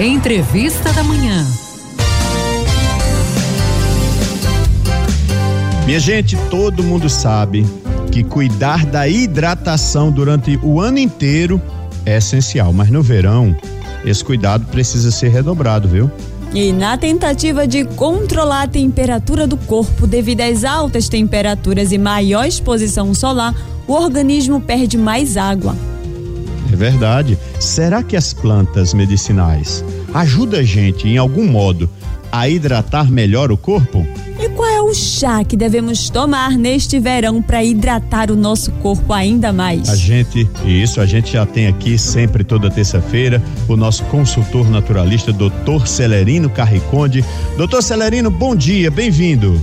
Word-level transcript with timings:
Entrevista 0.00 0.92
da 0.92 1.02
Manhã. 1.02 1.44
Minha 5.84 5.98
gente, 5.98 6.36
todo 6.48 6.84
mundo 6.84 7.10
sabe 7.10 7.66
que 8.12 8.22
cuidar 8.22 8.86
da 8.86 9.08
hidratação 9.08 10.12
durante 10.12 10.56
o 10.62 10.80
ano 10.80 11.00
inteiro 11.00 11.60
é 12.06 12.16
essencial, 12.16 12.72
mas 12.72 12.90
no 12.90 13.02
verão 13.02 13.56
esse 14.04 14.24
cuidado 14.24 14.64
precisa 14.66 15.10
ser 15.10 15.30
redobrado, 15.30 15.88
viu? 15.88 16.08
E 16.54 16.72
na 16.72 16.96
tentativa 16.96 17.66
de 17.66 17.84
controlar 17.84 18.62
a 18.62 18.68
temperatura 18.68 19.48
do 19.48 19.56
corpo 19.56 20.06
devido 20.06 20.42
às 20.42 20.62
altas 20.62 21.08
temperaturas 21.08 21.90
e 21.90 21.98
maior 21.98 22.46
exposição 22.46 23.12
solar, 23.14 23.52
o 23.84 23.94
organismo 23.94 24.60
perde 24.60 24.96
mais 24.96 25.36
água. 25.36 25.74
Verdade. 26.78 27.36
Será 27.58 28.04
que 28.04 28.16
as 28.16 28.32
plantas 28.32 28.94
medicinais 28.94 29.84
ajudam 30.14 30.60
a 30.60 30.62
gente, 30.62 31.08
em 31.08 31.18
algum 31.18 31.44
modo, 31.44 31.90
a 32.30 32.48
hidratar 32.48 33.10
melhor 33.10 33.50
o 33.50 33.56
corpo? 33.56 34.06
E 34.38 34.48
qual 34.50 34.68
é 34.68 34.80
o 34.80 34.94
chá 34.94 35.42
que 35.42 35.56
devemos 35.56 36.08
tomar 36.08 36.52
neste 36.52 37.00
verão 37.00 37.42
para 37.42 37.64
hidratar 37.64 38.30
o 38.30 38.36
nosso 38.36 38.70
corpo 38.74 39.12
ainda 39.12 39.52
mais? 39.52 39.88
A 39.88 39.96
gente, 39.96 40.48
isso, 40.64 41.00
a 41.00 41.06
gente 41.06 41.32
já 41.32 41.44
tem 41.44 41.66
aqui 41.66 41.98
sempre 41.98 42.44
toda 42.44 42.70
terça-feira 42.70 43.42
o 43.66 43.76
nosso 43.76 44.04
consultor 44.04 44.70
naturalista, 44.70 45.32
doutor 45.32 45.88
Celerino 45.88 46.48
Carriconde. 46.48 47.24
Doutor 47.56 47.82
Celerino, 47.82 48.30
bom 48.30 48.54
dia, 48.54 48.88
bem-vindo. 48.88 49.60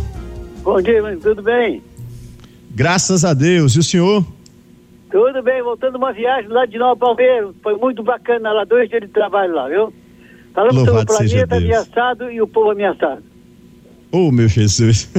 Bom 0.61 0.81
dia, 0.81 1.01
tudo 1.23 1.41
bem? 1.41 1.81
Graças 2.71 3.23
a 3.23 3.33
Deus. 3.33 3.73
E 3.73 3.79
o 3.79 3.83
senhor? 3.83 4.34
Tudo 5.15 5.41
bem, 5.41 5.63
voltando 5.63 5.95
uma 5.95 6.11
viagem 6.11 6.49
lá 6.49 6.65
de 6.65 6.77
Nova 6.77 6.97
Palmeira. 6.97 7.49
Foi 7.63 7.77
muito 7.77 8.03
bacana 8.03 8.51
lá, 8.51 8.65
dois 8.65 8.89
dias 8.89 9.01
de 9.01 9.07
trabalho 9.07 9.55
lá, 9.55 9.69
viu? 9.69 9.93
Falamos 10.53 10.75
Louvado 10.75 11.09
sobre 11.09 11.25
o 11.25 11.29
planeta 11.29 11.55
ameaçado 11.55 12.29
e 12.29 12.41
o 12.41 12.47
povo 12.49 12.71
ameaçado. 12.71 13.23
Oh, 14.11 14.29
meu 14.29 14.49
Jesus. 14.49 15.09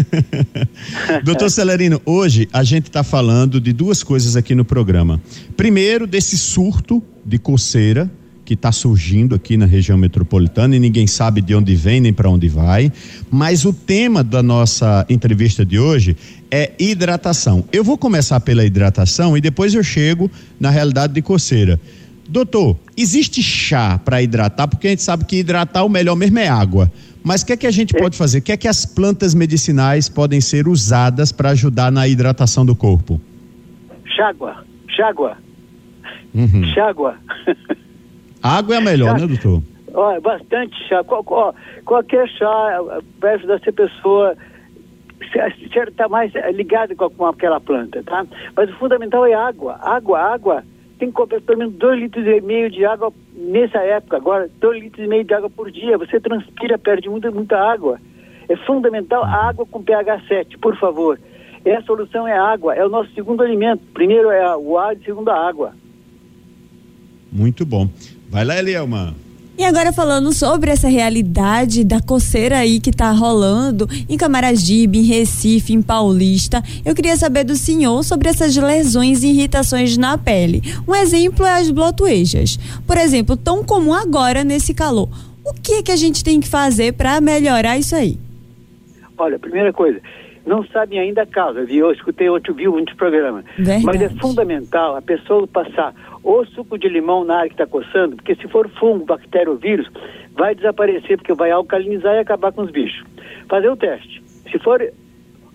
Doutor 1.25 1.49
Celerino, 1.49 1.99
hoje 2.05 2.47
a 2.53 2.63
gente 2.63 2.89
está 2.89 3.03
falando 3.03 3.59
de 3.59 3.73
duas 3.73 4.03
coisas 4.03 4.37
aqui 4.37 4.55
no 4.55 4.67
programa. 4.67 5.19
Primeiro, 5.57 6.07
desse 6.07 6.37
surto 6.37 7.03
de 7.25 7.39
coceira 7.39 8.11
que 8.47 8.55
está 8.55 8.71
surgindo 8.71 9.35
aqui 9.35 9.57
na 9.57 9.67
região 9.67 9.99
metropolitana 9.99 10.77
e 10.77 10.79
ninguém 10.79 11.05
sabe 11.09 11.43
de 11.43 11.53
onde 11.53 11.75
vem 11.75 12.01
nem 12.01 12.13
para 12.13 12.31
onde 12.31 12.49
vai. 12.49 12.93
Mas 13.29 13.65
o 13.65 13.73
tema 13.73 14.23
da 14.23 14.41
nossa 14.41 15.05
entrevista 15.11 15.67
de 15.67 15.81
hoje 15.81 16.17
é 16.49 16.71
hidratação. 16.79 17.65
Eu 17.73 17.83
vou 17.83 17.99
começar 17.99 18.39
pela 18.39 18.65
hidratação 18.65 19.37
e 19.37 19.41
depois 19.41 19.75
eu 19.75 19.83
chego 19.83 20.31
na 20.61 20.71
realidade 20.71 21.13
de 21.13 21.21
coceira. 21.23 21.79
Doutor, 22.29 22.77
existe 22.97 23.43
chá 23.43 23.99
para 23.99 24.23
hidratar? 24.23 24.69
Porque 24.69 24.87
a 24.87 24.91
gente 24.91 25.03
sabe 25.03 25.25
que 25.25 25.37
hidratar 25.39 25.83
o 25.85 25.89
melhor 25.89 26.15
mesmo 26.15 26.39
é 26.39 26.47
água. 26.49 26.91
Mas 27.25 27.43
o 27.43 27.47
que 27.47 27.53
é 27.53 27.57
que 27.57 27.67
a 27.67 27.71
gente 27.73 27.93
pode 27.95 28.17
fazer? 28.17 28.39
O 28.39 28.43
que 28.43 28.53
é 28.53 28.57
que 28.57 28.69
as 28.69 28.87
plantas 28.87 29.35
medicinais 29.35 30.09
podem 30.09 30.41
ser 30.41 30.69
usadas 30.69 31.33
para 31.33 31.51
ajudar 31.51 31.91
na 31.91 32.07
hidratação 32.07 32.65
do 32.65 32.77
corpo? 32.77 33.21
Chágua, 34.17 34.65
chágua, 34.97 35.37
Uhum. 36.33 36.63
chágua. 36.75 37.17
Água 38.47 38.75
é 38.75 38.79
a 38.79 38.81
melhor, 38.81 39.19
né, 39.19 39.27
doutor? 39.27 39.63
Olha, 39.95 40.21
bastante 40.21 40.77
chá. 40.89 41.03
Qual- 41.05 41.25
qual- 41.25 41.55
qualquer 41.85 42.29
chá 42.29 42.81
eh, 42.99 43.01
vai 43.19 43.35
ajudar 43.35 43.59
se 43.61 43.71
a 43.71 43.73
pessoa 43.73 44.37
está 45.89 46.09
mais 46.09 46.35
eh, 46.35 46.53
ligada 46.53 46.95
com, 46.95 47.09
com 47.11 47.27
aquela 47.27 47.61
planta, 47.61 48.03
tá? 48.03 48.27
Mas 48.57 48.71
o 48.71 48.75
fundamental 48.75 49.25
é 49.27 49.35
água. 49.35 49.79
Água, 49.83 50.21
água. 50.21 50.65
Tem 50.99 51.09
que 51.09 51.15
comprar 51.15 51.41
pelo 51.43 51.59
menos 51.59 51.75
dois 51.75 52.01
litros 52.01 52.27
e 52.27 52.41
meio 52.41 52.71
de 52.71 52.85
água 52.85 53.13
nessa 53.35 53.79
época. 53.79 54.17
Agora, 54.17 54.49
dois 54.61 54.83
litros 54.83 55.05
e 55.05 55.09
meio 55.09 55.25
de 55.25 55.35
água 55.35 55.51
por 55.51 55.71
dia. 55.71 55.99
Você 55.99 56.19
transpira, 56.21 56.79
perde 56.79 57.09
muita, 57.09 57.31
muita 57.31 57.59
água. 57.59 57.99
É 58.49 58.57
fundamental 58.57 59.25
a 59.25 59.49
água 59.49 59.67
com 59.67 59.83
pH 59.83 60.23
7, 60.29 60.57
por 60.59 60.77
favor. 60.79 61.19
E 61.65 61.71
a 61.71 61.83
solução 61.83 62.27
é 62.29 62.33
a 62.37 62.43
água. 62.45 62.75
É 62.75 62.85
o 62.85 62.89
nosso 62.89 63.11
segundo 63.13 63.43
alimento. 63.43 63.83
Primeiro 63.93 64.31
é 64.31 64.57
o 64.57 64.79
ar 64.79 64.95
e 64.97 65.05
segundo 65.05 65.29
a 65.31 65.49
água. 65.49 65.73
Muito 67.33 67.67
bom. 67.67 67.89
Vai 68.29 68.45
lá, 68.45 68.59
Elielma. 68.59 69.15
E 69.59 69.65
agora 69.65 69.91
falando 69.91 70.35
sobre 70.35 70.71
essa 70.71 70.87
realidade 70.87 71.83
da 71.83 71.99
coceira 71.99 72.59
aí 72.59 72.79
que 72.79 72.91
tá 72.93 73.11
rolando 73.11 73.89
em 74.07 74.15
Camaragibe, 74.15 74.99
em 74.99 75.03
Recife, 75.03 75.73
em 75.73 75.81
Paulista, 75.81 76.63
eu 76.85 76.95
queria 76.95 77.17
saber 77.17 77.43
do 77.43 77.57
senhor 77.57 78.05
sobre 78.05 78.29
essas 78.29 78.55
lesões 78.55 79.23
e 79.23 79.29
irritações 79.29 79.97
na 79.97 80.19
pele. 80.19 80.61
Um 80.87 80.95
exemplo 80.95 81.47
é 81.47 81.55
as 81.55 81.71
blotuejas. 81.71 82.59
Por 82.87 82.99
exemplo, 82.99 83.35
tão 83.35 83.65
comum 83.65 83.95
agora 83.95 84.45
nesse 84.45 84.75
calor. 84.75 85.09
O 85.43 85.55
que 85.55 85.75
é 85.75 85.83
que 85.83 85.93
a 85.93 85.97
gente 85.97 86.23
tem 86.23 86.39
que 86.39 86.49
fazer 86.49 86.93
para 86.93 87.19
melhorar 87.19 87.79
isso 87.79 87.97
aí? 87.97 88.19
Olha, 89.17 89.39
primeira 89.39 89.73
coisa, 89.73 89.99
não 90.45 90.67
sabem 90.67 90.99
ainda 90.99 91.23
a 91.23 91.27
causa, 91.27 91.65
viu? 91.65 91.87
Eu 91.87 91.93
escutei 91.93 92.29
outro, 92.29 92.53
vi 92.53 92.69
muitos 92.69 92.95
programas. 92.95 93.45
Verdade. 93.57 93.85
Mas 93.85 94.03
é 94.03 94.09
fundamental 94.11 94.97
a 94.97 95.01
pessoa 95.01 95.47
passar 95.47 95.95
ou 96.27 96.45
suco 96.45 96.77
de 96.77 96.89
limão 96.89 97.25
na 97.25 97.37
área 97.37 97.49
que 97.49 97.55
está 97.55 97.67
coçando, 97.69 98.17
porque 98.17 98.35
se 98.35 98.49
for 98.49 98.69
fungo, 98.69 99.05
bactéria 99.05 99.49
ou 99.49 99.57
vírus, 99.57 99.89
vai 100.33 100.57
desaparecer, 100.57 101.17
porque 101.19 101.33
vai 101.33 101.53
alcalinizar 101.53 102.17
e 102.17 102.19
acabar 102.19 102.53
com 102.53 102.63
os 102.63 102.71
bichos. 102.73 103.01
Fazer 103.49 103.69
o 103.69 103.77
teste. 103.77 104.21
Se 104.51 104.59
for 104.59 104.83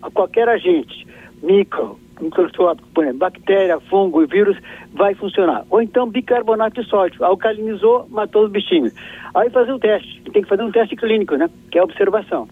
a 0.01 0.09
qualquer 0.09 0.47
agente, 0.47 1.05
micro, 1.43 1.99
microscópico, 2.21 2.87
por 2.93 3.03
exemplo, 3.03 3.19
bactéria, 3.19 3.81
fungo 3.81 4.23
e 4.23 4.27
vírus, 4.27 4.57
vai 4.93 5.13
funcionar. 5.13 5.65
Ou 5.69 5.81
então 5.81 6.09
bicarbonato 6.09 6.81
de 6.81 6.87
sódio, 6.87 7.21
alcalinizou, 7.25 8.07
matou 8.09 8.45
os 8.45 8.51
bichinhos. 8.51 8.93
Aí 9.35 9.49
fazer 9.49 9.73
o 9.73 9.79
teste. 9.79 10.21
Tem 10.31 10.41
que 10.41 10.47
fazer 10.47 10.63
um 10.63 10.71
teste 10.71 10.95
clínico, 10.95 11.35
né? 11.35 11.49
Que 11.69 11.79
é 11.79 11.81
a 11.81 11.83
observação. 11.83 12.47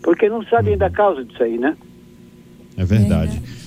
Porque 0.00 0.28
não 0.28 0.44
sabem 0.44 0.74
ainda 0.74 0.86
a 0.86 0.90
causa 0.90 1.24
disso 1.24 1.42
aí, 1.42 1.58
né? 1.58 1.76
É 2.76 2.84
verdade. 2.84 3.36
É, 3.36 3.63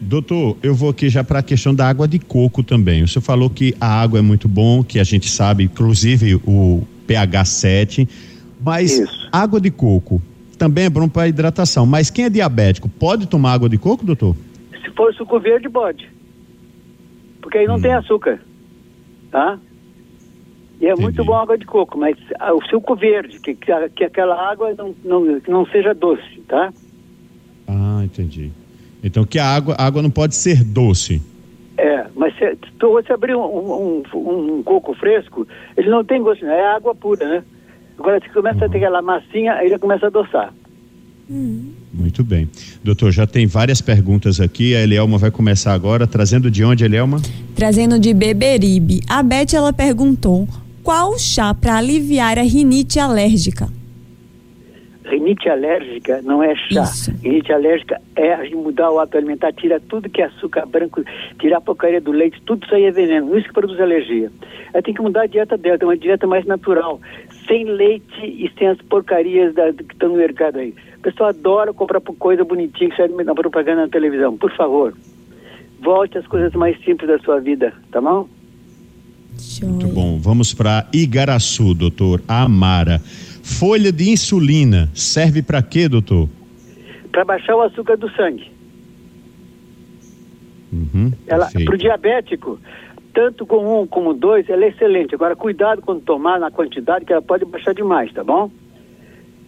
doutor, 0.00 0.56
eu 0.62 0.74
vou 0.74 0.90
aqui 0.90 1.08
já 1.08 1.24
para 1.24 1.38
a 1.38 1.42
questão 1.42 1.74
da 1.74 1.88
água 1.88 2.06
de 2.06 2.18
coco 2.18 2.62
também. 2.62 3.02
O 3.02 3.08
senhor 3.08 3.22
falou 3.22 3.48
que 3.48 3.74
a 3.80 4.00
água 4.02 4.18
é 4.18 4.22
muito 4.22 4.48
bom, 4.48 4.82
que 4.82 4.98
a 4.98 5.04
gente 5.04 5.28
sabe, 5.28 5.64
inclusive 5.64 6.34
o 6.46 6.82
pH 7.06 7.44
7, 7.44 8.08
mas 8.62 8.98
Isso. 8.98 9.28
água 9.32 9.60
de 9.60 9.70
coco 9.70 10.20
também 10.58 10.84
é 10.84 10.90
bom 10.90 11.08
para 11.08 11.26
hidratação. 11.28 11.86
Mas 11.86 12.10
quem 12.10 12.26
é 12.26 12.30
diabético 12.30 12.88
pode 12.88 13.26
tomar 13.26 13.52
água 13.52 13.68
de 13.68 13.78
coco, 13.78 14.04
doutor? 14.04 14.36
Se 14.84 14.90
for 14.90 15.12
suco 15.14 15.40
verde, 15.40 15.68
pode. 15.70 16.06
Porque 17.40 17.58
aí 17.58 17.66
não 17.66 17.76
Hum. 17.76 17.80
tem 17.80 17.92
açúcar. 17.94 18.38
Tá? 19.30 19.58
E 20.80 20.86
é 20.86 20.94
muito 20.94 21.14
Entendi. 21.14 21.26
bom 21.28 21.34
a 21.34 21.42
água 21.42 21.56
de 21.58 21.64
coco, 21.66 21.98
mas 21.98 22.16
ah, 22.38 22.54
o 22.54 22.62
suco 22.66 22.94
verde, 22.96 23.38
que, 23.40 23.54
que, 23.54 23.88
que 23.96 24.04
aquela 24.04 24.50
água 24.50 24.74
não, 24.76 24.94
não, 25.04 25.40
não 25.48 25.66
seja 25.66 25.94
doce, 25.94 26.40
tá? 26.48 26.72
Ah, 27.68 28.00
entendi. 28.04 28.50
Então 29.02 29.24
que 29.24 29.38
a 29.38 29.46
água, 29.46 29.74
a 29.78 29.86
água 29.86 30.02
não 30.02 30.10
pode 30.10 30.34
ser 30.34 30.62
doce. 30.62 31.20
É, 31.78 32.04
mas 32.14 32.34
se 32.36 32.56
você 32.80 33.12
abrir 33.12 33.34
um, 33.34 33.40
um, 33.40 34.02
um- 34.14 34.58
um 34.58 34.62
coco 34.62 34.94
fresco, 34.94 35.46
ele 35.76 35.88
não 35.88 36.04
tem 36.04 36.22
gosto, 36.22 36.44
não, 36.44 36.52
é 36.52 36.74
água 36.76 36.94
pura, 36.94 37.26
né? 37.28 37.42
Agora, 37.98 38.20
se 38.20 38.28
começa 38.32 38.64
a 38.64 38.68
ter 38.68 38.78
aquela 38.78 39.00
massinha, 39.02 39.52
aí 39.54 39.66
ele 39.66 39.78
começa 39.78 40.06
a 40.06 40.08
adoçar. 40.08 40.52
Muito 41.92 42.24
bem. 42.24 42.48
Doutor, 42.82 43.12
já 43.12 43.26
tem 43.26 43.46
várias 43.46 43.80
perguntas 43.80 44.40
aqui. 44.40 44.74
A 44.74 44.80
Elielma 44.82 45.16
vai 45.16 45.30
começar 45.30 45.72
agora, 45.72 46.06
trazendo 46.06 46.50
de 46.50 46.64
onde, 46.64 46.84
Elielma? 46.84 47.20
Trazendo 47.54 47.98
de 47.98 48.12
Beberibe, 48.12 49.00
a 49.08 49.22
Beth 49.22 49.54
ela 49.54 49.72
perguntou 49.72 50.48
qual 50.82 51.16
chá 51.18 51.54
para 51.54 51.76
aliviar 51.76 52.38
a 52.38 52.42
rinite 52.42 52.98
alérgica. 52.98 53.68
Rinite 55.10 55.48
alérgica 55.48 56.22
não 56.22 56.42
é 56.42 56.54
chá. 56.54 56.82
Isso. 56.82 57.12
Rinite 57.22 57.52
alérgica 57.52 58.00
é 58.14 58.32
a 58.32 58.44
gente 58.44 58.54
mudar 58.56 58.90
o 58.90 58.98
hábito 59.00 59.18
alimentar, 59.18 59.52
tira 59.52 59.80
tudo 59.80 60.08
que 60.08 60.22
é 60.22 60.26
açúcar 60.26 60.64
branco, 60.66 61.02
tirar 61.40 61.58
a 61.58 61.60
porcaria 61.60 62.00
do 62.00 62.12
leite, 62.12 62.40
tudo 62.46 62.64
isso 62.64 62.74
aí 62.74 62.84
é 62.84 62.90
veneno, 62.90 63.36
isso 63.36 63.48
que 63.48 63.54
produz 63.54 63.80
alergia. 63.80 64.30
Aí 64.72 64.80
tem 64.82 64.94
que 64.94 65.02
mudar 65.02 65.22
a 65.22 65.26
dieta 65.26 65.56
dela, 65.58 65.76
ter 65.78 65.84
uma 65.84 65.96
dieta 65.96 66.26
mais 66.26 66.46
natural, 66.46 67.00
sem 67.48 67.64
leite 67.64 68.24
e 68.24 68.50
sem 68.56 68.68
as 68.68 68.78
porcarias 68.82 69.52
da- 69.54 69.72
que 69.72 69.82
estão 69.92 70.10
no 70.10 70.16
mercado 70.16 70.58
aí. 70.58 70.72
O 70.98 71.00
pessoal 71.02 71.30
adora 71.30 71.72
comprar 71.72 72.00
coisa 72.00 72.44
bonitinha 72.44 72.90
que 72.90 72.96
sai 72.96 73.08
na 73.08 73.34
propaganda 73.34 73.82
na 73.82 73.88
televisão. 73.88 74.36
Por 74.36 74.54
favor, 74.56 74.94
volte 75.80 76.18
às 76.18 76.26
coisas 76.26 76.52
mais 76.52 76.78
simples 76.84 77.08
da 77.08 77.18
sua 77.18 77.40
vida, 77.40 77.72
tá 77.90 78.00
bom? 78.00 78.28
Muito 79.62 79.86
bom. 79.88 80.18
Vamos 80.20 80.52
para 80.54 80.86
Igaraçu, 80.92 81.74
doutor. 81.74 82.20
Amara. 82.28 83.00
Folha 83.42 83.92
de 83.92 84.10
insulina 84.10 84.90
serve 84.94 85.42
para 85.42 85.62
quê, 85.62 85.88
doutor? 85.88 86.28
Para 87.10 87.24
baixar 87.24 87.56
o 87.56 87.62
açúcar 87.62 87.96
do 87.96 88.10
sangue. 88.10 88.50
Uhum, 90.72 91.10
para 91.26 91.74
o 91.74 91.78
diabético, 91.78 92.58
tanto 93.12 93.44
com 93.44 93.82
um 93.82 93.86
como 93.86 94.14
dois, 94.14 94.48
ela 94.48 94.64
é 94.64 94.68
excelente. 94.68 95.14
Agora, 95.14 95.34
cuidado 95.34 95.82
quando 95.82 96.00
tomar 96.02 96.38
na 96.38 96.50
quantidade, 96.50 97.04
que 97.04 97.12
ela 97.12 97.22
pode 97.22 97.44
baixar 97.44 97.74
demais, 97.74 98.12
tá 98.12 98.22
bom? 98.22 98.50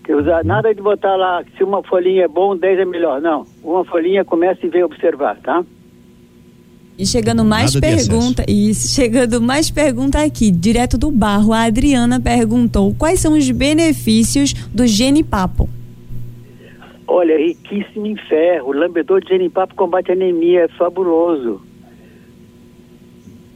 Que 0.02 0.12
usar, 0.12 0.44
nada 0.44 0.74
de 0.74 0.82
botar 0.82 1.14
lá, 1.14 1.44
se 1.56 1.62
uma 1.62 1.82
folhinha 1.84 2.24
é 2.24 2.28
bom, 2.28 2.56
dez 2.56 2.78
é 2.78 2.84
melhor. 2.84 3.20
Não. 3.20 3.46
Uma 3.62 3.84
folhinha 3.84 4.24
começa 4.24 4.66
e 4.66 4.68
vem 4.68 4.82
observar, 4.82 5.36
tá? 5.36 5.64
E 7.02 7.06
chegando 7.06 7.44
mais 7.44 7.74
pergunta, 7.74 8.44
isso, 8.46 8.94
chegando 8.94 9.42
mais 9.42 9.68
pergunta 9.72 10.22
aqui, 10.22 10.52
direto 10.52 10.96
do 10.96 11.10
barro, 11.10 11.52
a 11.52 11.64
Adriana 11.64 12.20
perguntou: 12.20 12.94
quais 12.94 13.18
são 13.18 13.36
os 13.36 13.50
benefícios 13.50 14.52
do 14.72 14.86
genipapo? 14.86 15.68
Olha, 17.08 17.36
riquíssimo 17.36 18.06
em 18.06 18.14
ferro, 18.14 18.70
lambedor 18.70 19.20
de 19.20 19.30
genipapo 19.30 19.74
combate 19.74 20.12
anemia, 20.12 20.60
é 20.60 20.68
fabuloso. 20.68 21.60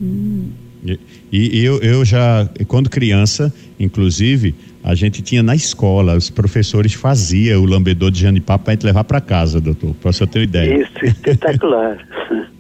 Hum. 0.02 0.48
E, 0.84 0.98
e 1.32 1.64
eu, 1.64 1.78
eu 1.78 2.04
já, 2.04 2.50
quando 2.66 2.90
criança, 2.90 3.54
inclusive, 3.78 4.56
a 4.82 4.96
gente 4.96 5.22
tinha 5.22 5.42
na 5.44 5.54
escola, 5.54 6.16
os 6.16 6.30
professores 6.30 6.94
faziam 6.94 7.62
o 7.62 7.64
lambedor 7.64 8.10
de 8.10 8.22
janipapo 8.22 8.64
para 8.64 8.72
a 8.72 8.74
gente 8.74 8.86
levar 8.86 9.04
para 9.04 9.20
casa, 9.20 9.60
doutor, 9.60 9.94
para 10.02 10.12
você 10.12 10.26
ter 10.26 10.42
ideia. 10.42 10.82
Isso, 10.82 11.04
espetacular. 11.04 12.04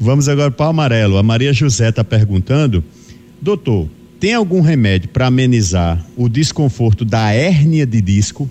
Vamos 0.00 0.28
agora 0.28 0.50
para 0.50 0.66
o 0.66 0.70
amarelo. 0.70 1.18
A 1.18 1.22
Maria 1.22 1.52
José 1.52 1.88
está 1.88 2.04
perguntando, 2.04 2.84
doutor, 3.40 3.88
tem 4.20 4.34
algum 4.34 4.60
remédio 4.60 5.08
para 5.08 5.26
amenizar 5.26 6.04
o 6.16 6.28
desconforto 6.28 7.04
da 7.04 7.32
hérnia 7.32 7.84
de 7.84 8.00
disco? 8.00 8.48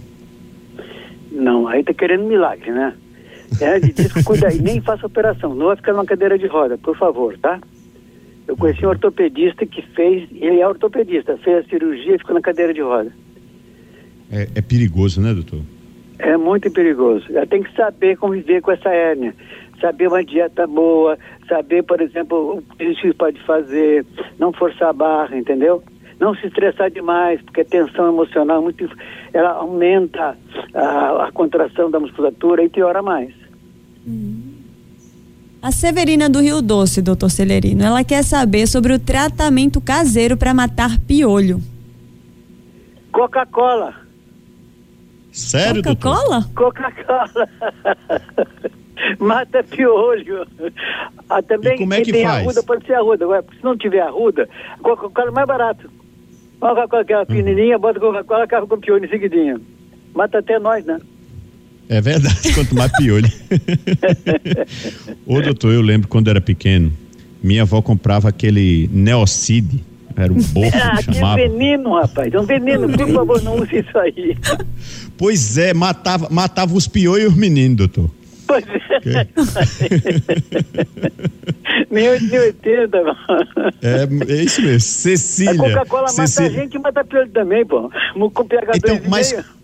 Não, 1.31 1.67
aí 1.67 1.83
tá 1.83 1.93
querendo 1.93 2.25
milagre, 2.25 2.71
né? 2.71 2.93
Hérnia 3.61 3.79
de 3.79 3.93
disco, 3.93 4.23
cuida 4.23 4.47
aí, 4.47 4.59
nem 4.59 4.81
faça 4.81 5.05
operação, 5.05 5.55
não 5.55 5.67
vai 5.67 5.75
ficar 5.77 5.93
numa 5.93 6.05
cadeira 6.05 6.37
de 6.37 6.47
roda, 6.47 6.77
por 6.77 6.97
favor, 6.97 7.37
tá? 7.37 7.59
Eu 8.47 8.55
conheci 8.55 8.85
um 8.85 8.89
ortopedista 8.89 9.65
que 9.65 9.81
fez, 9.81 10.27
ele 10.31 10.59
é 10.59 10.67
ortopedista, 10.67 11.37
fez 11.37 11.65
a 11.65 11.69
cirurgia 11.69 12.15
e 12.15 12.17
ficou 12.17 12.33
na 12.33 12.41
cadeira 12.41 12.73
de 12.73 12.81
roda. 12.81 13.11
É, 14.31 14.47
é 14.55 14.61
perigoso, 14.61 15.21
né, 15.21 15.33
doutor? 15.33 15.61
É 16.19 16.35
muito 16.35 16.71
perigoso. 16.71 17.25
Ela 17.29 17.45
tem 17.45 17.61
que 17.61 17.73
saber 17.75 18.17
conviver 18.17 18.61
com 18.61 18.71
essa 18.71 18.89
hérnia, 18.89 19.35
saber 19.79 20.07
uma 20.07 20.23
dieta 20.23 20.65
boa, 20.67 21.17
saber, 21.47 21.83
por 21.83 22.01
exemplo, 22.01 22.57
o 22.57 22.75
que 22.75 22.83
isso 22.85 23.13
pode 23.15 23.39
fazer, 23.43 24.05
não 24.37 24.51
forçar 24.51 24.89
a 24.89 24.93
barra, 24.93 25.37
entendeu? 25.37 25.83
Não 26.19 26.35
se 26.35 26.47
estressar 26.47 26.89
demais, 26.89 27.41
porque 27.41 27.61
a 27.61 27.65
tensão 27.65 28.07
emocional 28.07 28.61
muito, 28.61 28.89
ela 29.33 29.51
aumenta 29.51 30.35
a, 30.73 31.27
a 31.27 31.31
contração 31.31 31.91
da 31.91 31.99
musculatura 31.99 32.63
e 32.63 32.69
piora 32.69 33.01
mais. 33.01 33.33
Hum. 34.07 34.55
A 35.61 35.71
Severina 35.71 36.29
do 36.29 36.39
Rio 36.39 36.61
Doce, 36.61 37.01
doutor 37.01 37.29
Celerino, 37.29 37.83
ela 37.83 38.03
quer 38.03 38.23
saber 38.23 38.67
sobre 38.67 38.93
o 38.93 38.99
tratamento 38.99 39.81
caseiro 39.81 40.37
para 40.37 40.53
matar 40.53 40.99
piolho. 40.99 41.59
Coca-Cola. 43.11 43.95
Sério, 45.31 45.83
Coca-Cola? 45.83 46.49
Coca-Cola. 46.55 47.49
Mata 49.19 49.63
piolho. 49.63 50.47
Ah, 51.29 51.41
também 51.41 51.75
e 51.75 51.77
como 51.77 51.93
é 51.93 52.01
que 52.01 52.11
tem 52.11 52.25
faz? 52.25 52.43
arruda, 52.43 52.63
pode 52.63 52.85
ser 52.85 52.93
arruda. 52.93 53.25
Agora, 53.25 53.45
se 53.55 53.63
não 53.63 53.77
tiver 53.77 54.01
arruda, 54.01 54.47
Coca-Cola 54.81 55.29
é 55.29 55.31
mais 55.31 55.47
barato. 55.47 55.89
Coca-Cola 56.59 57.01
aquela 57.01 57.21
uhum. 57.21 57.25
pequenininha, 57.25 57.77
bota 57.77 57.99
Coca-Cola, 57.99 58.43
acaba 58.43 58.67
com 58.67 58.79
piolho 58.79 59.05
em 59.05 59.09
seguidinho. 59.09 59.61
Mata 60.13 60.39
até 60.39 60.59
nós, 60.59 60.85
né? 60.85 60.99
É 61.89 62.01
verdade, 62.01 62.35
quanto 62.53 62.75
mais 62.75 62.91
piolho. 62.97 63.27
Ô 65.25 65.41
doutor, 65.41 65.73
eu 65.73 65.81
lembro 65.81 66.07
quando 66.07 66.29
era 66.29 66.41
pequeno, 66.41 66.91
minha 67.41 67.61
avó 67.61 67.81
comprava 67.81 68.29
aquele 68.29 68.89
Neocid, 68.91 69.83
era 70.15 70.33
um 70.33 70.41
bofo 70.41 70.75
ah, 70.75 70.97
que 70.97 71.13
chamava. 71.13 71.35
veneno, 71.35 71.93
rapaz, 71.93 72.33
é 72.33 72.39
um 72.39 72.45
veneno, 72.45 72.89
por 72.89 73.07
favor, 73.07 73.41
não 73.43 73.57
use 73.57 73.77
isso 73.77 73.97
aí. 73.99 74.35
Pois 75.15 75.57
é, 75.57 75.73
matava, 75.73 76.27
matava 76.29 76.73
os 76.75 76.87
piolhos 76.87 77.25
e 77.25 77.27
os 77.27 77.35
meninos, 77.35 77.77
doutor. 77.77 78.09
Pois 78.47 78.63
é. 78.67 79.27
Nem 81.91 82.09
80, 82.09 83.03
mano. 83.03 83.17
É, 83.81 84.07
é 84.33 84.43
isso 84.43 84.61
mesmo, 84.61 84.79
Cecília. 84.79 85.53
A 85.53 85.57
Coca-Cola 85.57 86.07
mata 86.17 86.21
a 86.21 86.49
gente 86.49 86.75
e 86.75 86.79
mata 86.79 87.03
piolho 87.03 87.29
também, 87.31 87.65
pô. 87.65 87.91
Com 88.33 88.45
pH 88.45 88.71
então, 88.75 88.99
mas... 89.09 89.33
Meio. 89.33 89.57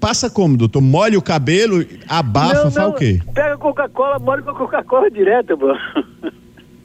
Passa 0.00 0.30
como, 0.30 0.56
doutor? 0.56 0.80
Molha 0.80 1.18
o 1.18 1.22
cabelo, 1.22 1.84
abafa, 2.08 2.64
não, 2.64 2.70
faz 2.70 2.88
o 2.88 2.92
quê? 2.94 3.20
Pega 3.34 3.58
Coca-Cola, 3.58 4.18
molha 4.18 4.40
com 4.42 4.50
a 4.50 4.54
Coca-Cola 4.54 5.10
direto, 5.10 5.58
pô. 5.58 5.76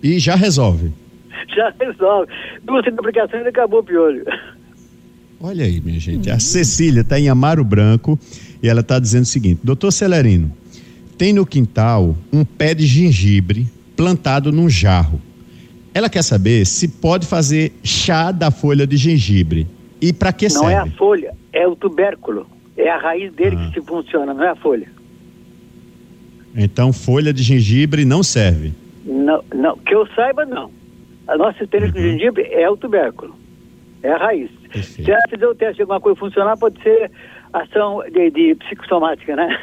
E 0.04 0.20
já 0.20 0.36
resolve? 0.36 0.92
Já 1.56 1.74
resolve. 1.80 2.32
Duas 2.64 2.86
aplicações 2.86 3.46
e 3.46 3.48
acabou 3.48 3.80
o 3.80 3.84
piolho. 3.84 4.26
Olha 5.40 5.64
aí, 5.64 5.80
minha 5.80 6.00
gente. 6.00 6.30
A 6.30 6.40
Cecília 6.40 7.02
está 7.02 7.18
em 7.18 7.30
Amaro 7.30 7.64
Branco 7.64 8.20
e 8.62 8.68
ela 8.68 8.82
está 8.82 9.00
dizendo 9.00 9.24
o 9.24 9.28
seguinte: 9.28 9.62
Doutor 9.64 9.92
Celerino, 9.92 10.52
tem 11.18 11.34
no 11.34 11.46
quintal 11.46 12.16
um 12.32 12.44
pé 12.44 12.74
de 12.74 12.86
gengibre 12.86 13.68
plantado 13.96 14.52
num 14.52 14.70
jarro. 14.70 15.22
Ela 15.94 16.10
quer 16.10 16.24
saber 16.24 16.66
se 16.66 16.88
pode 16.88 17.26
fazer 17.26 17.72
chá 17.84 18.32
da 18.32 18.52
folha 18.52 18.86
de 18.86 18.98
gengibre. 18.98 19.68
E 20.02 20.12
para 20.12 20.34
que 20.34 20.46
Não 20.46 20.52
serve? 20.52 20.66
Não 20.66 20.72
é 20.72 20.78
a 20.82 20.92
folha, 20.92 21.34
é 21.54 21.68
o 21.68 21.76
tubérculo. 21.76 22.48
É 22.76 22.90
a 22.90 22.98
raiz 22.98 23.34
dele 23.34 23.56
ah. 23.58 23.70
que 23.72 23.80
se 23.80 23.86
funciona, 23.86 24.34
não 24.34 24.44
é 24.44 24.50
a 24.50 24.56
folha. 24.56 24.88
Então, 26.56 26.92
folha 26.92 27.34
de 27.34 27.44
gengibre 27.44 28.04
não 28.04 28.22
serve? 28.22 28.74
Não, 29.06 29.44
não. 29.54 29.78
Que 29.78 29.96
eu 29.96 30.06
saiba, 30.08 30.46
não. 30.46 30.70
A 31.28 31.38
nossa 31.38 31.64
experiência 31.64 31.98
uhum. 32.00 32.06
com 32.06 32.12
gengibre 32.12 32.44
é 32.52 32.70
o 32.70 32.76
tubérculo. 32.76 33.36
É 34.04 34.12
a 34.12 34.18
raiz. 34.18 34.52
Perfeito. 34.72 35.06
Se 35.06 35.12
ela 35.12 35.22
fizer 35.30 35.48
o 35.48 35.56
teste 35.56 35.76
de 35.78 35.82
alguma 35.84 36.02
coisa 36.02 36.20
funcionar, 36.20 36.58
pode 36.58 36.82
ser 36.84 37.10
ação 37.62 38.02
de, 38.12 38.30
de 38.32 38.56
psicossomática, 38.56 39.36
né? 39.36 39.58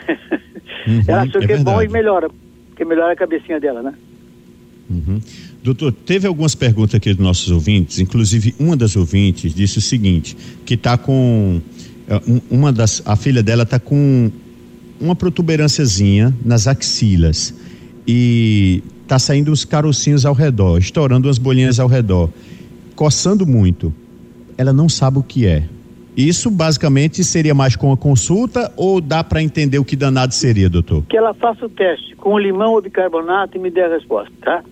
Uhum, 0.87 1.03
ela 1.09 1.23
achou 1.23 1.43
é 1.43 1.47
que 1.47 1.53
é 1.53 1.59
bom 1.59 1.83
e 1.83 1.89
melhora, 1.89 2.29
porque 2.69 2.85
melhora 2.85 3.12
a 3.12 3.17
cabecinha 3.17 3.61
dela, 3.61 3.83
né? 3.83 3.94
Uhum. 4.91 5.21
Doutor, 5.62 5.93
teve 5.93 6.27
algumas 6.27 6.55
perguntas 6.55 6.97
aqui 6.97 7.15
dos 7.15 7.25
nossos 7.25 7.50
ouvintes, 7.50 7.99
inclusive 7.99 8.55
uma 8.59 8.77
das 8.77 8.97
ouvintes 8.97 9.55
disse 9.55 9.79
o 9.79 9.81
seguinte, 9.81 10.37
que 10.67 10.75
está 10.75 10.99
com 10.99 11.61
é, 12.09 12.21
uma 12.50 12.73
das 12.73 13.03
a 13.06 13.15
filha 13.15 13.43
dela 13.43 13.62
está 13.62 13.79
com 13.79 14.31
uma 15.00 15.15
protuberânciazinha 15.15 16.35
nas 16.45 16.67
axilas 16.67 17.55
e 18.06 18.83
tá 19.06 19.19
saindo 19.19 19.53
uns 19.53 19.65
carocinhos 19.65 20.27
ao 20.27 20.35
redor, 20.35 20.79
estourando 20.79 21.29
umas 21.29 21.38
bolinhas 21.38 21.79
ao 21.79 21.88
redor, 21.88 22.31
coçando 22.95 23.47
muito. 23.47 23.93
Ela 24.56 24.73
não 24.73 24.88
sabe 24.88 25.19
o 25.19 25.23
que 25.23 25.47
é. 25.47 25.65
Isso 26.17 26.50
basicamente 26.50 27.25
seria 27.25 27.55
mais 27.55 27.75
com 27.75 27.91
a 27.91 27.97
consulta 27.97 28.70
ou 28.76 29.00
dá 29.00 29.25
para 29.25 29.43
entender 29.43 29.79
o 29.79 29.85
que 29.85 29.97
danado 29.97 30.35
seria, 30.35 30.69
doutor? 30.69 31.03
Que 31.09 31.17
ela 31.17 31.32
faça 31.32 31.64
o 31.64 31.69
teste 31.69 32.14
com 32.17 32.38
limão 32.38 32.75
ou 32.75 32.82
bicarbonato 32.82 33.56
e 33.56 33.61
me 33.61 33.70
dê 33.70 33.82
a 33.82 33.88
resposta, 33.88 34.32
tá? 34.43 34.62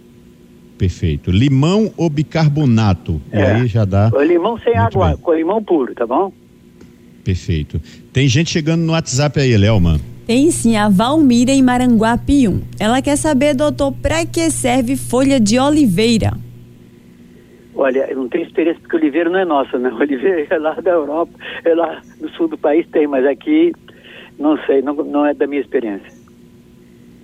Perfeito. 0.76 1.30
Limão 1.30 1.92
ou 1.96 2.08
bicarbonato? 2.08 3.20
É. 3.30 3.38
E 3.38 3.42
aí 3.42 3.66
já 3.66 3.84
dá. 3.84 4.10
O 4.14 4.22
limão 4.22 4.58
sem 4.58 4.74
Muito 4.74 4.96
água, 4.96 5.08
bem. 5.08 5.16
com 5.18 5.34
limão 5.34 5.62
puro, 5.62 5.94
tá 5.94 6.06
bom? 6.06 6.32
Perfeito. 7.24 7.80
Tem 8.12 8.26
gente 8.28 8.50
chegando 8.50 8.82
no 8.82 8.92
WhatsApp 8.92 9.40
aí, 9.40 9.56
Léo, 9.56 9.80
Tem 10.26 10.50
sim, 10.50 10.76
a 10.76 10.88
Valmira 10.88 11.52
em 11.52 11.62
Maranguapium. 11.62 12.60
Ela 12.78 13.02
quer 13.02 13.16
saber, 13.16 13.54
doutor, 13.54 13.92
para 13.92 14.24
que 14.24 14.50
serve 14.50 14.96
folha 14.96 15.38
de 15.38 15.58
oliveira? 15.58 16.32
Olha, 17.80 18.10
eu 18.10 18.16
não 18.16 18.28
tenho 18.28 18.44
experiência 18.44 18.78
porque 18.82 18.94
oliveira 18.94 19.30
não 19.30 19.38
é 19.38 19.44
nossa, 19.46 19.78
né? 19.78 19.90
Oliveira 19.98 20.46
é 20.50 20.58
lá 20.58 20.74
da 20.74 20.90
Europa, 20.90 21.32
é 21.64 21.74
lá 21.74 22.02
do 22.20 22.28
sul 22.32 22.46
do 22.46 22.58
país 22.58 22.86
tem, 22.92 23.06
mas 23.06 23.24
aqui 23.24 23.72
não 24.38 24.58
sei, 24.66 24.82
não, 24.82 24.92
não 24.96 25.24
é 25.24 25.32
da 25.32 25.46
minha 25.46 25.62
experiência. 25.62 26.12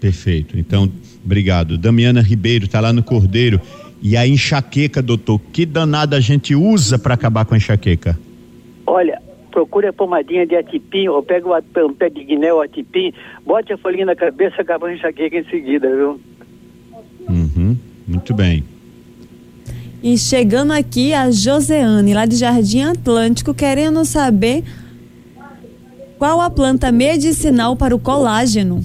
Perfeito. 0.01 0.59
Então, 0.59 0.91
obrigado. 1.23 1.77
Damiana 1.77 2.23
Ribeiro 2.23 2.65
está 2.65 2.81
lá 2.81 2.91
no 2.91 3.03
Cordeiro. 3.03 3.61
E 4.01 4.17
a 4.17 4.27
enxaqueca, 4.27 5.03
doutor, 5.03 5.39
que 5.53 5.67
danada 5.67 6.17
a 6.17 6.21
gente 6.21 6.55
usa 6.55 6.99
para 6.99 7.13
acabar 7.13 7.45
com 7.45 7.53
a 7.53 7.59
enxaqueca? 7.59 8.19
Olha, 8.87 9.21
procure 9.51 9.89
a 9.89 9.93
pomadinha 9.93 10.47
de 10.47 10.57
atipim, 10.57 11.09
ou 11.09 11.23
pega 11.23 11.49
um 11.49 11.93
pé 11.93 12.09
de 12.09 12.25
guiné 12.25 12.49
atipim, 12.63 13.13
bote 13.45 13.75
a 13.75 13.77
folhinha 13.77 14.07
na 14.07 14.17
cabeça, 14.17 14.63
acaba 14.63 14.89
a 14.89 14.95
enxaqueca 14.95 15.37
em 15.37 15.45
seguida, 15.45 15.87
viu? 15.95 16.21
Uhum, 17.29 17.77
muito 18.07 18.33
bem. 18.33 18.65
E 20.07 20.17
chegando 20.17 20.73
aqui 20.73 21.13
a 21.13 21.33
Joseane, 21.33 22.15
lá 22.15 22.27
de 22.27 22.37
Jardim 22.37 22.83
Atlântico, 22.83 23.53
querendo 23.53 24.05
saber 24.05 24.63
qual 26.17 26.41
a 26.41 26.49
planta 26.49 26.93
medicinal 26.93 27.75
para 27.77 27.93
o 27.93 27.99
colágeno. 27.99 28.81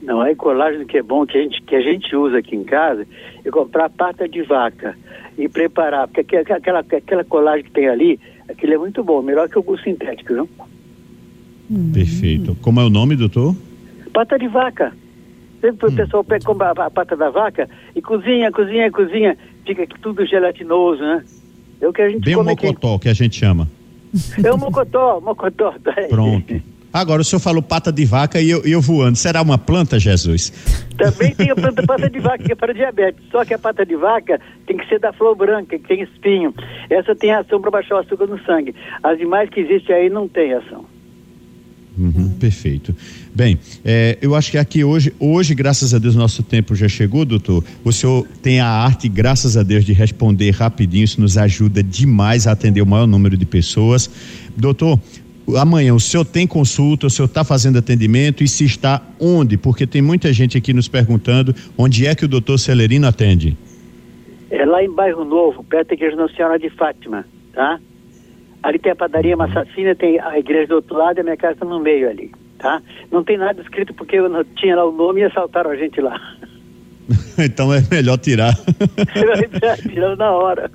Não, 0.00 0.24
é 0.24 0.32
colágeno 0.34 0.86
que 0.86 0.98
é 0.98 1.02
bom, 1.02 1.26
que 1.26 1.36
a 1.36 1.42
gente, 1.42 1.60
que 1.62 1.74
a 1.74 1.80
gente 1.80 2.14
usa 2.14 2.38
aqui 2.38 2.54
em 2.54 2.62
casa, 2.62 3.04
é 3.44 3.50
comprar 3.50 3.90
pata 3.90 4.28
de 4.28 4.42
vaca 4.42 4.96
e 5.36 5.48
preparar, 5.48 6.06
porque 6.06 6.36
aquela, 6.36 6.78
aquela 6.78 7.24
colagem 7.24 7.64
que 7.64 7.72
tem 7.72 7.88
ali, 7.88 8.20
Aquilo 8.50 8.74
é 8.74 8.78
muito 8.78 9.04
bom, 9.04 9.22
melhor 9.22 9.48
que 9.48 9.58
o 9.58 9.62
gosto 9.62 9.84
sintético, 9.84 10.34
viu? 10.34 10.48
Hum. 11.70 11.92
Perfeito. 11.92 12.56
Como 12.60 12.80
é 12.80 12.84
o 12.84 12.90
nome, 12.90 13.14
doutor? 13.14 13.54
Pata 14.12 14.36
de 14.36 14.48
vaca. 14.48 14.92
Sempre 15.60 15.86
hum. 15.86 15.92
o 15.92 15.96
pessoal 15.96 16.24
pega 16.24 16.46
a 16.84 16.90
pata 16.90 17.16
da 17.16 17.30
vaca 17.30 17.68
e 17.94 18.02
cozinha, 18.02 18.50
cozinha, 18.50 18.90
cozinha, 18.90 19.36
fica 19.74 19.86
tudo 20.00 20.26
gelatinoso, 20.26 21.00
né? 21.00 21.24
É 21.80 21.88
o 21.88 21.92
que 21.92 22.02
a 22.02 22.08
gente 22.08 22.24
Bem 22.24 22.36
o 22.36 22.42
mocotó, 22.42 22.94
aqui. 22.94 23.02
que 23.02 23.08
a 23.08 23.14
gente 23.14 23.38
chama. 23.38 23.68
É 24.42 24.52
o 24.52 24.58
mocotó, 24.58 25.20
mocotó. 25.20 25.72
Tá 25.84 25.92
Pronto. 26.08 26.60
Agora, 26.92 27.22
o 27.22 27.24
senhor 27.24 27.38
falou 27.38 27.62
pata 27.62 27.92
de 27.92 28.04
vaca 28.04 28.40
e 28.40 28.50
eu, 28.50 28.62
eu 28.64 28.80
voando. 28.80 29.16
Será 29.16 29.40
uma 29.40 29.56
planta, 29.56 29.96
Jesus? 30.00 30.52
Também 30.98 31.32
tem 31.32 31.50
a 31.50 31.54
planta 31.54 31.84
pata 31.84 32.10
de 32.10 32.18
vaca, 32.18 32.42
que 32.42 32.50
é 32.50 32.56
para 32.56 32.74
diabetes. 32.74 33.22
Só 33.30 33.44
que 33.44 33.54
a 33.54 33.58
pata 33.58 33.86
de 33.86 33.94
vaca 33.94 34.40
tem 34.66 34.76
que 34.76 34.88
ser 34.88 34.98
da 34.98 35.12
flor 35.12 35.36
branca, 35.36 35.78
que 35.78 35.86
tem 35.86 36.02
espinho. 36.02 36.52
Essa 36.90 37.14
tem 37.14 37.32
ação 37.32 37.60
para 37.60 37.70
baixar 37.70 37.94
o 37.94 37.98
açúcar 37.98 38.26
no 38.26 38.42
sangue. 38.42 38.74
As 39.04 39.16
demais 39.16 39.48
que 39.48 39.60
existem 39.60 39.94
aí 39.94 40.10
não 40.10 40.26
tem 40.26 40.52
ação. 40.52 40.84
Uhum, 41.96 42.30
perfeito. 42.40 42.92
Bem, 43.34 43.58
é, 43.84 44.18
eu 44.20 44.34
acho 44.34 44.50
que 44.50 44.58
aqui 44.58 44.82
hoje, 44.82 45.14
hoje, 45.18 45.54
graças 45.54 45.94
a 45.94 45.98
Deus, 45.98 46.16
nosso 46.16 46.42
tempo 46.42 46.74
já 46.74 46.88
chegou, 46.88 47.24
doutor. 47.24 47.64
O 47.84 47.92
senhor 47.92 48.26
tem 48.42 48.60
a 48.60 48.66
arte, 48.66 49.08
graças 49.08 49.56
a 49.56 49.62
Deus, 49.62 49.84
de 49.84 49.92
responder 49.92 50.50
rapidinho. 50.50 51.04
Isso 51.04 51.20
nos 51.20 51.38
ajuda 51.38 51.82
demais 51.82 52.46
a 52.46 52.52
atender 52.52 52.82
o 52.82 52.86
maior 52.86 53.06
número 53.06 53.36
de 53.36 53.46
pessoas. 53.46 54.10
Doutor, 54.56 54.98
amanhã 55.56 55.94
o 55.94 56.00
senhor 56.00 56.24
tem 56.24 56.46
consulta, 56.46 57.06
o 57.06 57.10
senhor 57.10 57.26
está 57.26 57.44
fazendo 57.44 57.78
atendimento 57.78 58.42
e 58.42 58.48
se 58.48 58.64
está 58.64 59.00
onde? 59.18 59.56
Porque 59.56 59.86
tem 59.86 60.02
muita 60.02 60.32
gente 60.32 60.58
aqui 60.58 60.72
nos 60.72 60.88
perguntando 60.88 61.54
onde 61.78 62.06
é 62.06 62.14
que 62.14 62.24
o 62.24 62.28
doutor 62.28 62.58
Celerino 62.58 63.06
atende. 63.06 63.56
É 64.50 64.64
lá 64.64 64.82
em 64.82 64.90
Bairro 64.90 65.24
Novo, 65.24 65.62
perto 65.62 65.88
da 65.88 65.94
Igreja 65.94 66.16
Nossa 66.16 66.34
Senhora 66.34 66.58
de 66.58 66.68
Fátima, 66.70 67.24
tá? 67.52 67.78
Ali 68.62 68.78
tem 68.78 68.92
a 68.92 68.96
padaria 68.96 69.36
Massacina, 69.36 69.94
tem 69.94 70.20
a 70.20 70.38
igreja 70.38 70.66
do 70.66 70.74
outro 70.76 70.96
lado 70.96 71.18
e 71.18 71.20
a 71.20 71.24
minha 71.24 71.36
casa 71.36 71.54
está 71.54 71.64
no 71.64 71.80
meio 71.80 72.10
ali, 72.10 72.30
tá? 72.60 72.80
Não 73.10 73.24
tem 73.24 73.36
nada 73.36 73.60
escrito 73.60 73.92
porque 73.94 74.14
eu 74.16 74.28
não 74.28 74.44
tinha 74.44 74.76
lá 74.76 74.84
o 74.84 74.92
nome 74.92 75.20
e 75.20 75.24
assaltaram 75.24 75.70
a 75.70 75.76
gente 75.76 76.00
lá. 76.00 76.20
então 77.38 77.74
é 77.74 77.82
melhor 77.90 78.18
tirar. 78.18 78.56
Tirando 79.82 80.18
na 80.18 80.30
hora. 80.30 80.70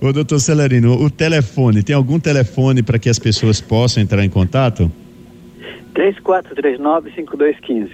Ô, 0.00 0.12
doutor 0.12 0.38
Celerino, 0.38 1.02
o 1.02 1.10
telefone, 1.10 1.82
tem 1.82 1.96
algum 1.96 2.20
telefone 2.20 2.82
para 2.82 2.98
que 2.98 3.08
as 3.08 3.18
pessoas 3.18 3.58
possam 3.60 4.02
entrar 4.02 4.24
em 4.24 4.30
contato? 4.30 4.90
3439-5215. 5.94 7.90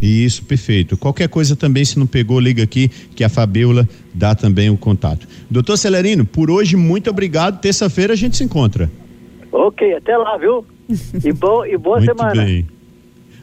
Isso, 0.00 0.44
perfeito. 0.44 0.96
Qualquer 0.96 1.28
coisa 1.28 1.54
também, 1.54 1.84
se 1.84 1.98
não 1.98 2.06
pegou, 2.06 2.40
liga 2.40 2.62
aqui 2.62 2.88
que 2.88 3.22
a 3.22 3.28
Fabiola 3.28 3.88
dá 4.14 4.34
também 4.34 4.70
o 4.70 4.76
contato. 4.76 5.28
Doutor 5.50 5.76
Celerino, 5.76 6.24
por 6.24 6.50
hoje, 6.50 6.76
muito 6.76 7.10
obrigado. 7.10 7.60
Terça-feira 7.60 8.14
a 8.14 8.16
gente 8.16 8.36
se 8.36 8.44
encontra. 8.44 8.90
Ok, 9.52 9.94
até 9.94 10.16
lá, 10.16 10.36
viu? 10.38 10.64
E, 11.24 11.32
bom, 11.32 11.64
e 11.64 11.76
boa 11.76 11.98
muito 11.98 12.16
semana. 12.16 12.44
Bem. 12.44 12.66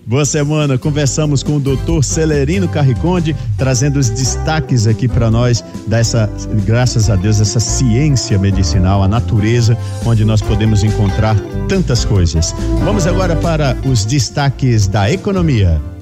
Boa 0.05 0.23
semana. 0.23 0.77
Conversamos 0.77 1.43
com 1.43 1.57
o 1.57 1.59
doutor 1.59 2.01
Celerino 2.01 2.67
Carriconde, 2.69 3.35
trazendo 3.57 3.99
os 3.99 4.09
destaques 4.09 4.87
aqui 4.87 5.05
para 5.05 5.29
nós 5.29 5.61
dessa, 5.85 6.29
graças 6.65 7.09
a 7.09 7.17
Deus, 7.17 7.41
essa 7.41 7.59
ciência 7.59 8.39
medicinal, 8.39 9.03
a 9.03 9.07
natureza, 9.07 9.77
onde 10.05 10.23
nós 10.23 10.41
podemos 10.41 10.81
encontrar 10.81 11.35
tantas 11.67 12.05
coisas. 12.05 12.53
Vamos 12.85 13.05
agora 13.05 13.35
para 13.35 13.77
os 13.85 14.05
destaques 14.05 14.87
da 14.87 15.11
economia. 15.11 15.96